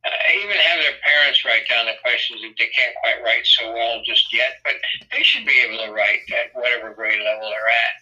Uh, 0.00 0.08
even 0.40 0.56
have 0.56 0.80
their 0.80 0.96
parents 1.04 1.44
write 1.44 1.68
down 1.68 1.84
the 1.84 1.92
questions 2.00 2.40
if 2.42 2.56
they 2.56 2.68
can't 2.74 2.96
quite 3.02 3.22
write 3.22 3.44
so 3.44 3.70
well 3.72 4.00
just 4.04 4.32
yet, 4.32 4.56
but 4.64 4.72
they 5.12 5.22
should 5.22 5.44
be 5.44 5.60
able 5.60 5.76
to 5.84 5.92
write 5.92 6.20
at 6.32 6.54
whatever 6.54 6.94
grade 6.94 7.20
level 7.20 7.50
they're 7.50 7.68
at, 7.68 7.94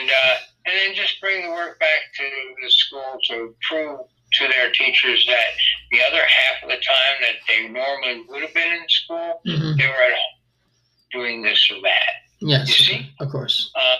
and 0.00 0.10
uh, 0.10 0.34
and 0.66 0.74
then 0.74 0.94
just 0.96 1.20
bring 1.20 1.46
the 1.46 1.50
work 1.50 1.78
back 1.78 2.10
to 2.16 2.24
the 2.62 2.70
school 2.70 3.18
to 3.28 3.54
prove 3.68 4.00
to 4.32 4.48
their 4.48 4.72
teachers 4.72 5.24
that 5.26 5.54
the 5.92 6.00
other 6.02 6.22
half 6.26 6.62
of 6.64 6.70
the 6.70 6.76
time 6.76 7.16
that 7.20 7.38
they 7.46 7.68
normally 7.68 8.24
would 8.28 8.42
have 8.42 8.54
been 8.54 8.72
in 8.72 8.88
school, 8.88 9.40
mhm. 9.46 9.76
they 9.76 9.86
were 9.86 9.92
at 9.92 10.12
home 10.12 10.40
doing 11.12 11.42
this 11.42 11.70
or 11.70 11.80
that. 11.82 12.12
Yes, 12.40 12.68
You 12.68 12.84
see? 12.84 13.10
of 13.20 13.30
course. 13.30 13.70
Uh, 13.76 13.96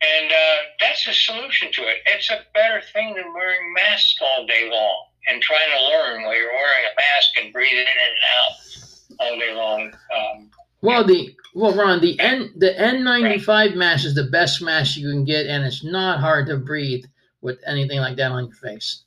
and 0.00 0.30
uh, 0.30 0.56
that's 0.80 1.06
a 1.08 1.12
solution 1.12 1.72
to 1.72 1.82
it. 1.82 1.96
It's 2.06 2.30
a 2.30 2.40
better 2.54 2.80
thing 2.92 3.14
than 3.14 3.34
wearing 3.34 3.74
masks 3.74 4.16
all 4.22 4.46
day 4.46 4.70
long 4.70 5.07
and 5.28 5.42
trying 5.42 5.70
to 5.76 5.84
learn 5.84 6.22
while 6.22 6.36
you're 6.36 6.52
wearing 6.52 6.84
a 6.86 6.94
mask 6.96 7.44
and 7.44 7.52
breathing 7.52 7.78
in 7.78 7.86
and 7.86 8.18
out 8.36 9.20
all 9.20 9.38
day 9.38 9.54
long. 9.54 9.92
Um, 10.16 10.50
Well, 10.80 11.04
the 11.04 11.34
well, 11.54 11.74
Ron, 11.74 12.00
the 12.00 12.18
N 12.20 12.52
the 12.56 12.70
N95 12.70 13.74
mask 13.74 14.04
is 14.04 14.14
the 14.14 14.28
best 14.30 14.62
mask 14.62 14.96
you 14.96 15.10
can 15.10 15.24
get, 15.24 15.46
and 15.46 15.64
it's 15.64 15.84
not 15.84 16.20
hard 16.20 16.46
to 16.48 16.56
breathe 16.56 17.04
with 17.40 17.58
anything 17.66 18.00
like 18.00 18.16
that 18.16 18.30
on 18.30 18.46
your 18.46 18.54
face. 18.54 19.04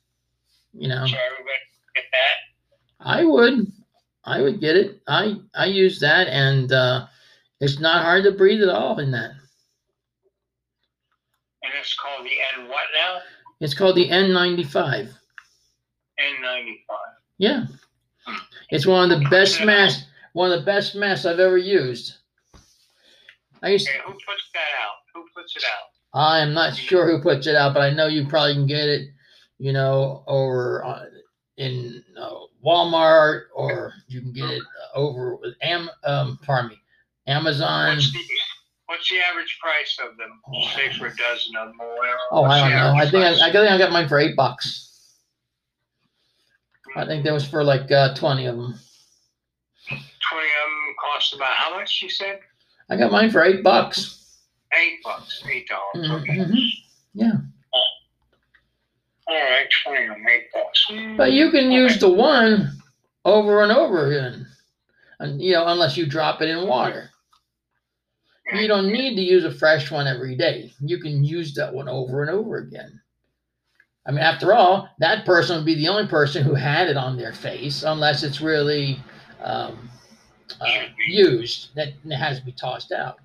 You 0.74 0.88
know, 0.88 1.06
so 1.06 1.16
everybody 1.16 1.62
get 1.94 2.04
that. 2.12 2.36
I 3.00 3.24
would, 3.24 3.72
I 4.24 4.40
would 4.40 4.60
get 4.60 4.76
it. 4.76 5.00
I 5.06 5.36
I 5.54 5.66
use 5.66 6.00
that, 6.00 6.28
and 6.28 6.72
uh, 6.72 7.06
it's 7.60 7.78
not 7.80 8.04
hard 8.04 8.24
to 8.24 8.32
breathe 8.32 8.62
at 8.62 8.68
all 8.68 8.98
in 8.98 9.10
that. 9.12 9.30
And 11.62 11.72
it's 11.78 11.94
called 11.94 12.26
the 12.26 12.60
N 12.60 12.68
what 12.68 12.84
now? 12.98 13.20
It's 13.60 13.74
called 13.74 13.96
the 13.96 14.08
N95. 14.08 15.14
N95. 16.42 16.96
Yeah, 17.38 17.64
it's 18.70 18.86
one 18.86 19.10
of 19.10 19.20
the 19.20 19.28
best 19.28 19.64
masks. 19.64 20.06
One 20.32 20.50
of 20.50 20.60
the 20.60 20.66
best 20.66 20.94
masks 20.94 21.26
I've 21.26 21.40
ever 21.40 21.58
used. 21.58 22.14
I 23.62 23.70
used. 23.70 23.88
Okay, 23.88 23.98
who 24.04 24.12
puts 24.12 24.50
that 24.54 24.70
out? 24.82 24.96
Who 25.14 25.24
puts 25.34 25.56
it 25.56 25.64
out? 25.64 25.92
I 26.14 26.40
am 26.40 26.52
not 26.52 26.76
sure 26.76 27.06
who 27.06 27.22
puts 27.22 27.46
it 27.46 27.54
out, 27.54 27.74
but 27.74 27.82
I 27.82 27.90
know 27.90 28.06
you 28.06 28.26
probably 28.26 28.54
can 28.54 28.66
get 28.66 28.88
it, 28.88 29.08
you 29.58 29.72
know, 29.72 30.24
over 30.26 30.84
on, 30.84 31.06
in 31.56 32.02
uh, 32.18 32.34
Walmart 32.64 33.44
or 33.54 33.94
you 34.08 34.20
can 34.20 34.32
get 34.32 34.50
it 34.50 34.62
over 34.94 35.36
with 35.36 35.54
Am 35.62 35.88
um 36.04 36.38
pardon 36.44 36.70
me, 36.70 36.76
Amazon. 37.26 37.96
What's 37.96 38.12
the, 38.12 38.20
what's 38.86 39.08
the 39.08 39.16
average 39.30 39.58
price 39.60 39.98
of 40.02 40.16
them? 40.16 40.40
Oh, 40.52 40.68
Say 40.76 40.92
for 40.98 41.06
a 41.06 41.16
dozen 41.16 41.56
of 41.56 41.68
them 41.68 41.80
or 41.80 41.96
whatever. 41.96 42.18
Oh, 42.30 42.42
What's 42.42 42.54
I 42.54 42.60
don't 42.60 42.70
know. 42.70 43.00
I 43.00 43.10
think 43.10 43.24
I. 43.24 43.48
I 43.48 43.52
think 43.52 43.70
I 43.70 43.78
got 43.78 43.92
mine 43.92 44.08
for 44.08 44.18
eight 44.18 44.36
bucks. 44.36 44.91
I 46.96 47.06
think 47.06 47.24
that 47.24 47.32
was 47.32 47.46
for 47.48 47.64
like 47.64 47.90
uh, 47.90 48.14
twenty 48.14 48.46
of 48.46 48.56
them. 48.56 48.74
20 49.88 49.96
of 49.96 49.98
them 49.98 50.94
cost 51.00 51.34
about 51.34 51.54
how 51.54 51.76
much 51.76 52.00
you 52.02 52.08
said? 52.08 52.40
I 52.88 52.96
got 52.96 53.12
mine 53.12 53.30
for 53.30 53.42
eight 53.44 53.62
bucks. 53.62 54.38
Eight 54.78 54.98
bucks, 55.04 55.42
eight 55.50 55.68
dollars. 55.68 56.22
Okay. 56.22 56.36
Mhm. 56.36 56.58
All 59.28 59.34
right, 59.36 59.66
20 59.84 60.02
of 60.04 60.08
them, 60.14 60.24
eight 60.28 60.46
bucks. 60.52 60.90
But 61.16 61.32
you 61.32 61.50
can 61.50 61.70
use 61.70 61.98
the 61.98 62.08
one 62.08 62.78
over 63.24 63.62
and 63.62 63.72
over 63.72 64.06
again, 64.10 64.46
and 65.20 65.40
you 65.40 65.52
know, 65.52 65.66
unless 65.66 65.96
you 65.96 66.06
drop 66.06 66.40
it 66.42 66.48
in 66.48 66.66
water. 66.66 67.10
You 68.54 68.68
don't 68.68 68.88
need 68.92 69.14
to 69.16 69.22
use 69.22 69.44
a 69.44 69.50
fresh 69.52 69.90
one 69.90 70.06
every 70.06 70.36
day. 70.36 70.72
You 70.80 70.98
can 70.98 71.24
use 71.24 71.54
that 71.54 71.72
one 71.72 71.88
over 71.88 72.22
and 72.22 72.30
over 72.30 72.58
again. 72.58 73.00
I 74.04 74.10
mean, 74.10 74.20
after 74.20 74.52
all, 74.52 74.88
that 74.98 75.24
person 75.24 75.56
would 75.56 75.66
be 75.66 75.76
the 75.76 75.88
only 75.88 76.08
person 76.08 76.42
who 76.42 76.54
had 76.54 76.88
it 76.88 76.96
on 76.96 77.16
their 77.16 77.32
face, 77.32 77.84
unless 77.84 78.24
it's 78.24 78.40
really 78.40 78.98
um, 79.42 79.88
uh, 80.60 80.66
used. 81.06 81.74
That 81.76 81.88
it 82.04 82.16
has 82.16 82.40
to 82.40 82.44
be 82.44 82.52
tossed 82.52 82.90
out. 82.90 83.18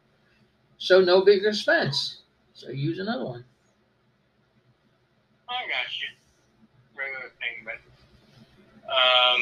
So 0.78 1.02
no 1.02 1.26
big 1.26 1.44
expense. 1.44 2.22
So 2.54 2.70
use 2.70 3.00
another 3.00 3.26
one. 3.26 3.44
I 5.50 5.66
got 5.66 5.90
you. 6.00 6.08
Regular 6.96 7.32
thing, 7.40 7.66
but 7.66 7.78
um, 8.92 9.42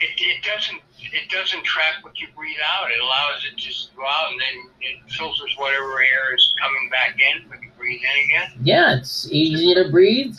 it, 0.00 0.10
it 0.18 0.44
doesn't 0.44 0.80
it 0.98 1.30
doesn't 1.30 1.64
trap 1.64 2.02
what 2.02 2.18
you 2.20 2.28
breathe 2.36 2.58
out. 2.64 2.90
It 2.90 3.00
allows 3.00 3.44
it 3.50 3.56
just 3.56 3.90
to 3.90 3.96
go 3.96 4.02
out, 4.02 4.32
and 4.32 4.40
then 4.40 4.70
it 4.80 5.10
filters 5.12 5.54
whatever 5.56 6.02
air 6.02 6.34
is 6.34 6.52
coming 6.60 6.90
back 6.90 7.16
in 7.18 7.48
breathe 7.78 8.00
in 8.02 8.24
again. 8.24 8.60
Yeah, 8.62 8.96
it's 8.98 9.28
easy 9.30 9.74
to 9.74 9.90
breathe, 9.90 10.34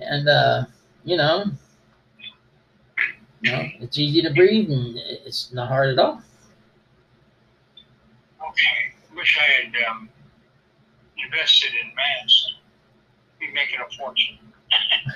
and 0.00 0.28
uh, 0.28 0.64
you 1.04 1.16
know, 1.16 1.44
you 3.40 3.52
know, 3.52 3.62
it's 3.80 3.98
easy 3.98 4.22
to 4.22 4.30
breathe, 4.34 4.70
and 4.70 4.96
it's 4.96 5.52
not 5.52 5.68
hard 5.68 5.90
at 5.90 5.98
all. 5.98 6.22
Okay. 8.48 8.94
Wish 9.16 9.38
I 9.38 9.64
had 9.64 9.72
um, 9.90 10.08
invested 11.16 11.70
in 11.82 11.94
masks. 11.94 12.54
Be 13.40 13.50
making 13.52 13.78
a 13.80 13.96
fortune. 13.96 14.38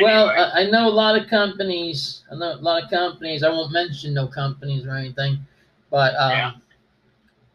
Well, 0.00 0.30
Anyway. 0.30 0.44
I, 0.54 0.60
I 0.62 0.70
know 0.70 0.88
a 0.88 0.90
lot 0.90 1.20
of 1.20 1.28
companies. 1.28 2.22
I 2.32 2.36
know 2.36 2.54
a 2.54 2.56
lot 2.62 2.84
of 2.84 2.90
companies. 2.90 3.42
I 3.42 3.50
won't 3.50 3.70
mention 3.72 4.14
no 4.14 4.26
companies 4.26 4.86
or 4.86 4.96
anything, 4.96 5.38
but 5.90 6.14
um, 6.14 6.30
Yeah. 6.30 6.52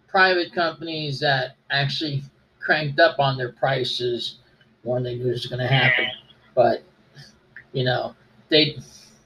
private 0.07 0.53
companies 0.53 1.19
that 1.21 1.55
actually 1.71 2.21
cranked 2.65 2.99
up 2.99 3.19
on 3.19 3.37
their 3.37 3.51
prices 3.51 4.39
when 4.83 5.03
they 5.03 5.15
knew 5.15 5.25
this 5.25 5.43
was 5.43 5.47
going 5.47 5.59
to 5.59 5.67
happen. 5.67 6.07
But 6.55 6.83
you 7.73 7.83
know, 7.83 8.15
they 8.49 8.77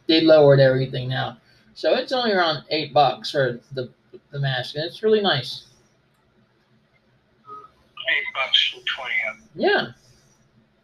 they 0.07 0.21
lowered 0.21 0.59
everything 0.59 1.07
now, 1.07 1.37
so 1.73 1.95
it's 1.95 2.11
only 2.11 2.33
around 2.33 2.63
eight 2.69 2.93
bucks 2.93 3.31
for 3.31 3.59
the 3.73 3.89
the 4.31 4.39
mask, 4.39 4.75
and 4.75 4.83
it's 4.83 5.03
really 5.03 5.21
nice. 5.21 5.65
eight 8.09 8.25
bucks 8.33 8.69
for 8.69 8.81
twenty 8.95 9.15
of 9.31 9.37
them. 9.37 9.49
Yeah, 9.55 9.87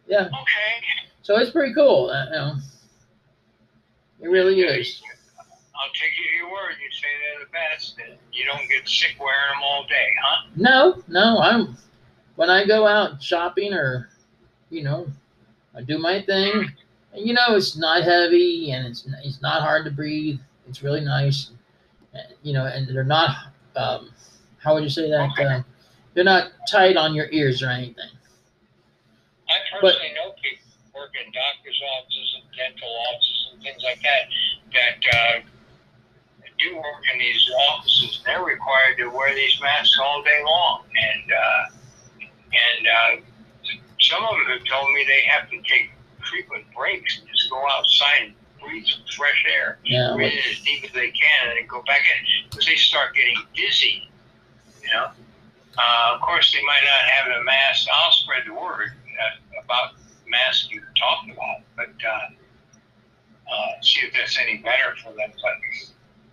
yeah. 0.06 0.26
Okay. 0.26 0.86
So 1.22 1.36
it's 1.38 1.50
pretty 1.50 1.74
cool. 1.74 2.10
Uh, 2.10 2.24
you 2.26 2.30
know, 2.30 2.54
it 4.20 4.28
really 4.28 4.60
is. 4.60 5.02
I'll 5.74 5.92
take 5.92 6.12
you 6.16 6.24
at 6.24 6.36
your 6.38 6.52
word. 6.52 6.76
You 6.80 6.90
say 6.90 7.06
they're 7.20 7.44
the 7.44 7.52
best, 7.52 7.96
and 8.06 8.16
you 8.32 8.44
don't 8.46 8.68
get 8.70 8.88
sick 8.88 9.16
wearing 9.20 9.54
them 9.54 9.62
all 9.62 9.84
day, 9.88 10.08
huh? 10.22 10.46
No, 10.56 11.02
no. 11.08 11.38
I'm 11.38 11.76
when 12.36 12.50
I 12.50 12.66
go 12.66 12.86
out 12.86 13.22
shopping 13.22 13.72
or 13.72 14.08
you 14.70 14.82
know, 14.82 15.06
I 15.74 15.82
do 15.82 15.98
my 15.98 16.22
thing. 16.22 16.70
And 17.12 17.26
you 17.26 17.34
know, 17.34 17.56
it's 17.56 17.76
not 17.76 18.02
heavy 18.04 18.72
and 18.72 18.86
it's 18.86 19.08
it's 19.24 19.42
not 19.42 19.62
hard 19.62 19.84
to 19.86 19.90
breathe. 19.90 20.38
It's 20.68 20.82
really 20.82 21.04
nice. 21.04 21.50
And, 22.12 22.26
you 22.42 22.52
know, 22.52 22.66
and 22.66 22.88
they're 22.88 23.04
not. 23.04 23.36
Um, 23.74 24.10
how 24.58 24.74
would 24.74 24.82
you 24.82 24.90
say 24.90 25.10
that? 25.10 25.30
Okay. 25.32 25.44
Uh, 25.44 25.62
they're 26.14 26.24
not 26.24 26.52
tight 26.68 26.96
on 26.96 27.14
your 27.14 27.28
ears 27.30 27.62
or 27.62 27.68
anything. 27.68 28.10
I 29.48 29.54
personally 29.80 30.12
know 30.14 30.32
people 30.42 30.64
work 30.94 31.10
in 31.14 31.30
doctors' 31.30 31.80
offices 31.98 32.36
and 32.40 32.44
dental 32.56 32.88
offices 33.12 33.48
and 33.52 33.62
things 33.62 33.82
like 33.84 34.00
that 34.02 34.26
that 34.72 35.14
uh, 35.14 35.40
do 36.58 36.76
work 36.76 37.04
in 37.12 37.18
these 37.18 37.50
offices. 37.70 38.22
They're 38.24 38.42
required 38.42 38.96
to 38.98 39.08
wear 39.08 39.34
these 39.34 39.60
masks 39.60 39.98
all 40.02 40.22
day 40.22 40.42
long, 40.44 40.82
and 40.96 41.32
uh, 41.32 41.76
and 42.56 42.86
uh, 42.86 43.22
some 44.00 44.24
of 44.24 44.30
them 44.30 44.58
have 44.58 44.64
told 44.64 44.92
me 44.94 45.04
they 45.06 45.22
have 45.28 45.50
to 45.50 45.56
take 45.62 45.90
frequent 46.28 46.64
breaks 46.76 47.20
just 47.30 47.50
go 47.50 47.62
outside 47.68 48.22
and 48.22 48.34
breathe 48.60 48.86
some 48.86 49.02
fresh 49.16 49.44
air, 49.48 49.78
Yeah, 49.84 50.12
breathe 50.14 50.32
in 50.32 50.50
as 50.50 50.60
deep 50.62 50.84
as 50.84 50.92
they 50.92 51.10
can, 51.10 51.48
and 51.48 51.58
then 51.58 51.66
go 51.66 51.82
back 51.82 52.00
in 52.00 52.50
because 52.50 52.66
they 52.66 52.76
start 52.76 53.14
getting 53.14 53.36
dizzy. 53.54 54.08
You 54.82 54.88
know. 54.92 55.10
Uh, 55.78 56.14
of 56.14 56.20
course, 56.22 56.52
they 56.52 56.62
might 56.62 56.80
not 56.82 57.10
have 57.10 57.40
a 57.40 57.44
mask. 57.44 57.86
I'll 57.92 58.12
spread 58.12 58.44
the 58.46 58.54
word 58.54 58.92
uh, 59.20 59.62
about 59.62 59.94
the 60.24 60.30
mask 60.30 60.70
you 60.70 60.80
talked 60.96 61.30
about, 61.30 61.60
but 61.76 61.92
uh, 62.02 63.52
uh, 63.52 63.82
see 63.82 64.00
if 64.06 64.14
that's 64.14 64.38
any 64.38 64.56
better 64.58 64.96
for 65.02 65.12
them. 65.12 65.30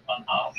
But 0.08 0.16
um, 0.32 0.54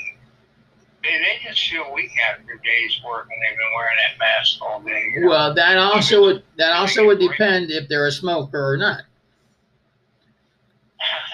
they, 1.05 1.17
they 1.19 1.49
just 1.49 1.69
feel 1.69 1.93
weak 1.93 2.11
after 2.29 2.43
days 2.63 2.99
work 3.05 3.27
and 3.31 3.39
they've 3.41 3.57
been 3.57 3.73
wearing 3.75 3.97
that 4.09 4.19
mask 4.19 4.61
all 4.61 4.81
day. 4.81 5.03
you 5.13 5.21
know? 5.21 5.29
Well, 5.29 5.53
that 5.53 5.77
also 5.77 6.21
would 6.21 6.43
that 6.57 6.73
also 6.73 7.05
would 7.05 7.19
depend 7.19 7.69
if 7.71 7.87
they're 7.87 8.07
a 8.07 8.11
smoker 8.11 8.71
or 8.73 8.77
not. 8.77 9.01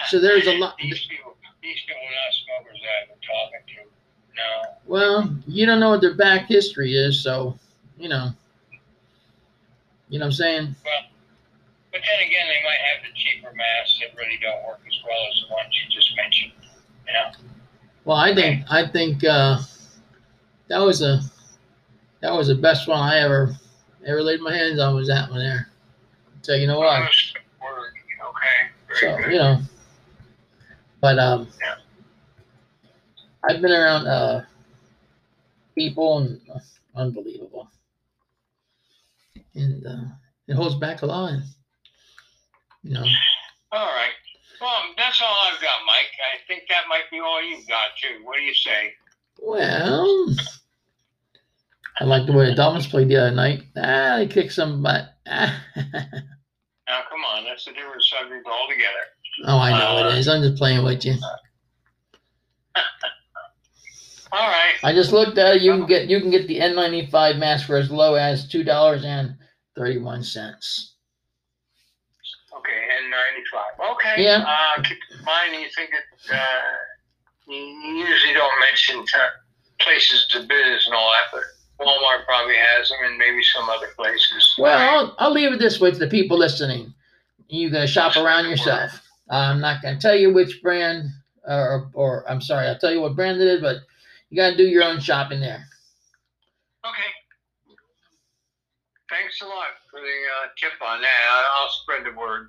So 0.08 0.20
there's 0.20 0.46
a 0.46 0.52
lot. 0.58 0.74
These 0.78 1.06
people, 1.06 1.36
these 1.62 1.78
people 1.86 2.02
not 2.02 2.34
smokers 2.44 2.78
that 2.82 2.90
I've 3.00 3.08
been 3.08 3.22
talking 3.24 3.64
to. 3.70 3.80
No. 4.36 4.76
Well, 4.84 5.36
you 5.46 5.64
don't 5.64 5.80
know 5.80 5.90
what 5.90 6.00
their 6.02 6.14
back 6.14 6.48
history 6.48 6.92
is, 6.92 7.22
so 7.22 7.56
you 7.96 8.08
know. 8.10 8.30
You 10.10 10.18
know 10.18 10.26
what 10.26 10.32
I'm 10.32 10.32
saying? 10.32 10.76
Well, 10.84 11.02
But 11.92 12.02
then 12.04 12.26
again, 12.26 12.46
they 12.48 12.60
might 12.68 12.82
have 12.92 13.00
the 13.08 13.16
cheaper 13.16 13.54
masks 13.56 13.98
that 14.00 14.18
really 14.18 14.38
don't 14.42 14.66
work 14.66 14.80
as 14.86 14.98
well 15.06 15.22
as 15.32 15.40
the 15.48 15.54
ones 15.54 15.72
you 15.72 15.88
just 15.88 16.14
mentioned. 16.16 16.52
You 17.06 17.12
know. 17.14 17.51
Well, 18.04 18.16
I 18.16 18.34
think 18.34 18.64
I 18.70 18.86
think 18.88 19.24
uh, 19.24 19.58
that 20.68 20.78
was 20.78 21.02
a 21.02 21.20
that 22.20 22.32
was 22.32 22.48
the 22.48 22.54
best 22.54 22.88
one 22.88 22.98
I 22.98 23.20
ever 23.20 23.54
ever 24.04 24.22
laid 24.22 24.40
my 24.40 24.54
hands 24.54 24.80
on 24.80 24.94
was 24.94 25.08
that 25.08 25.30
one 25.30 25.38
there. 25.38 25.68
So 26.42 26.54
you 26.54 26.66
know 26.66 26.78
what? 26.80 27.02
Okay. 27.02 27.10
So 28.94 29.16
good. 29.16 29.32
you 29.32 29.38
know, 29.38 29.60
but 31.00 31.18
um, 31.18 31.48
Yeah. 31.60 31.74
I've 33.48 33.60
been 33.62 33.72
around 33.72 34.06
uh 34.06 34.44
people 35.76 36.18
and 36.18 36.40
uh, 36.52 36.58
unbelievable, 36.96 37.68
and 39.54 39.86
uh, 39.86 40.04
it 40.48 40.54
holds 40.54 40.74
back 40.76 41.02
a 41.02 41.06
lot. 41.06 41.38
You 42.82 42.94
know, 42.94 43.04
All 43.70 43.86
right. 43.86 44.10
Well, 44.62 44.82
that's 44.96 45.20
all 45.20 45.36
I've 45.52 45.60
got, 45.60 45.80
Mike. 45.86 46.12
I 46.34 46.38
think 46.46 46.62
that 46.68 46.82
might 46.88 47.10
be 47.10 47.18
all 47.20 47.42
you've 47.42 47.66
got 47.66 47.96
too. 48.00 48.24
What 48.24 48.36
do 48.36 48.42
you 48.42 48.54
say? 48.54 48.92
well, 49.38 50.26
I 52.00 52.04
like 52.04 52.26
the 52.26 52.32
way 52.32 52.46
the 52.46 52.54
Dolphins 52.54 52.86
played 52.86 53.08
the 53.08 53.16
other 53.16 53.34
night. 53.34 53.64
Ah, 53.76 54.16
they 54.18 54.26
kicked 54.28 54.52
some 54.52 54.82
butt. 54.82 55.14
Ah. 55.28 55.62
Now, 56.88 57.00
come 57.08 57.20
on, 57.24 57.44
that's 57.44 57.66
a 57.68 57.72
different 57.72 58.02
subject 58.02 58.46
altogether. 58.46 59.04
oh, 59.46 59.56
I 59.58 59.70
know 59.78 60.04
Uh, 60.04 60.10
it 60.10 60.18
is. 60.18 60.28
I'm 60.28 60.42
just 60.42 60.56
playing 60.58 60.84
with 60.84 61.04
you. 61.06 61.14
All 64.32 64.48
right. 64.48 64.74
I 64.82 64.92
just 64.92 65.12
looked 65.12 65.38
at 65.38 65.56
it. 65.56 65.62
You 65.62 65.72
can 65.72 65.86
get 65.86 66.08
you 66.08 66.20
can 66.20 66.30
get 66.30 66.46
the 66.48 66.58
N95 66.58 67.38
mask 67.38 67.66
for 67.66 67.76
as 67.76 67.90
low 67.90 68.14
as 68.14 68.48
two 68.48 68.62
dollars 68.64 69.04
and 69.04 69.36
thirty 69.76 69.98
one 69.98 70.22
cents. 70.22 70.91
Okay, 72.58 72.80
N95. 73.08 73.92
Okay. 73.92 74.24
Yeah. 74.24 74.44
Uh, 74.46 74.82
keep 74.82 74.98
in 75.10 75.24
mind, 75.24 75.54
you 75.54 75.68
think 75.74 75.90
that 75.90 76.36
uh, 76.36 76.40
you 77.48 77.56
you 77.56 78.06
usually 78.06 78.34
don't 78.34 78.52
mention 78.60 79.04
places 79.80 80.26
of 80.36 80.46
business 80.48 80.86
and 80.86 80.94
all 80.94 81.10
that, 81.12 81.40
but 81.78 81.84
Walmart 81.84 82.24
probably 82.26 82.56
has 82.56 82.88
them, 82.90 82.98
and 83.04 83.16
maybe 83.16 83.42
some 83.42 83.68
other 83.68 83.88
places. 83.96 84.54
Well, 84.58 84.78
I'll, 84.78 85.16
I'll 85.18 85.32
leave 85.32 85.52
it 85.52 85.58
this 85.58 85.80
way 85.80 85.90
to 85.90 85.98
the 85.98 86.08
people 86.08 86.38
listening. 86.38 86.92
You 87.48 87.70
gotta 87.70 87.86
shop 87.86 88.16
around 88.16 88.48
yourself. 88.48 89.00
I'm 89.30 89.60
not 89.60 89.82
gonna 89.82 90.00
tell 90.00 90.14
you 90.14 90.32
which 90.32 90.60
brand, 90.62 91.08
or, 91.46 91.90
or 91.94 92.30
I'm 92.30 92.40
sorry, 92.40 92.68
I'll 92.68 92.78
tell 92.78 92.92
you 92.92 93.00
what 93.00 93.16
brand 93.16 93.40
it 93.40 93.48
is, 93.48 93.60
but 93.60 93.78
you 94.28 94.36
gotta 94.36 94.56
do 94.56 94.64
your 94.64 94.84
own 94.84 95.00
shopping 95.00 95.40
there. 95.40 95.64
Okay. 96.84 97.10
Thanks 99.08 99.40
a 99.42 99.46
lot 99.46 99.66
for 99.92 100.00
the 100.00 100.06
uh, 100.06 100.48
tip 100.56 100.72
on 100.80 101.02
that. 101.02 101.44
I'll 101.60 101.70
spread 101.70 102.04
the 102.04 102.18
word. 102.18 102.48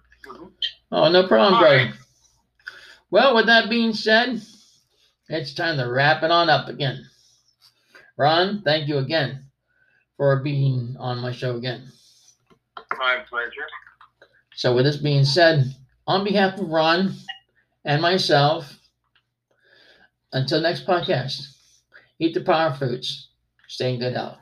Oh, 0.91 1.12
no 1.12 1.27
problem, 1.27 1.56
All 1.56 1.60
brother. 1.60 1.75
right. 1.75 1.93
Well, 3.12 3.36
with 3.36 3.45
that 3.47 3.69
being 3.69 3.93
said, 3.93 4.41
it's 5.27 5.53
time 5.53 5.77
to 5.77 5.84
wrap 5.91 6.23
it 6.23 6.32
on 6.32 6.49
up 6.49 6.69
again. 6.69 7.06
Ron, 8.17 8.62
thank 8.63 8.88
you 8.88 8.99
again 8.99 9.43
for 10.15 10.38
being 10.38 10.95
on 10.97 11.19
my 11.19 11.32
show 11.34 11.58
again. 11.58 11.91
My 12.97 13.17
pleasure. 13.29 13.67
So, 14.56 14.73
with 14.73 14.86
this 14.86 14.97
being 14.97 15.25
said, 15.25 15.75
on 16.08 16.23
behalf 16.23 16.58
of 16.60 16.69
Ron 16.69 17.13
and 17.84 18.01
myself, 18.01 18.79
until 20.32 20.62
next 20.62 20.88
podcast, 20.88 21.56
eat 22.19 22.34
the 22.34 22.41
power 22.41 22.73
foods, 22.73 23.29
stay 23.67 23.93
in 23.93 23.99
good 23.99 24.13
health, 24.13 24.38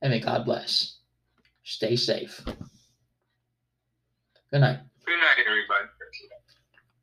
and 0.00 0.12
may 0.12 0.20
God 0.20 0.44
bless. 0.44 0.97
Stay 1.68 1.96
safe. 1.96 2.40
Good 4.50 4.60
night. 4.62 4.78
Good 5.04 5.18
night, 5.20 5.44
everybody. 5.46 5.84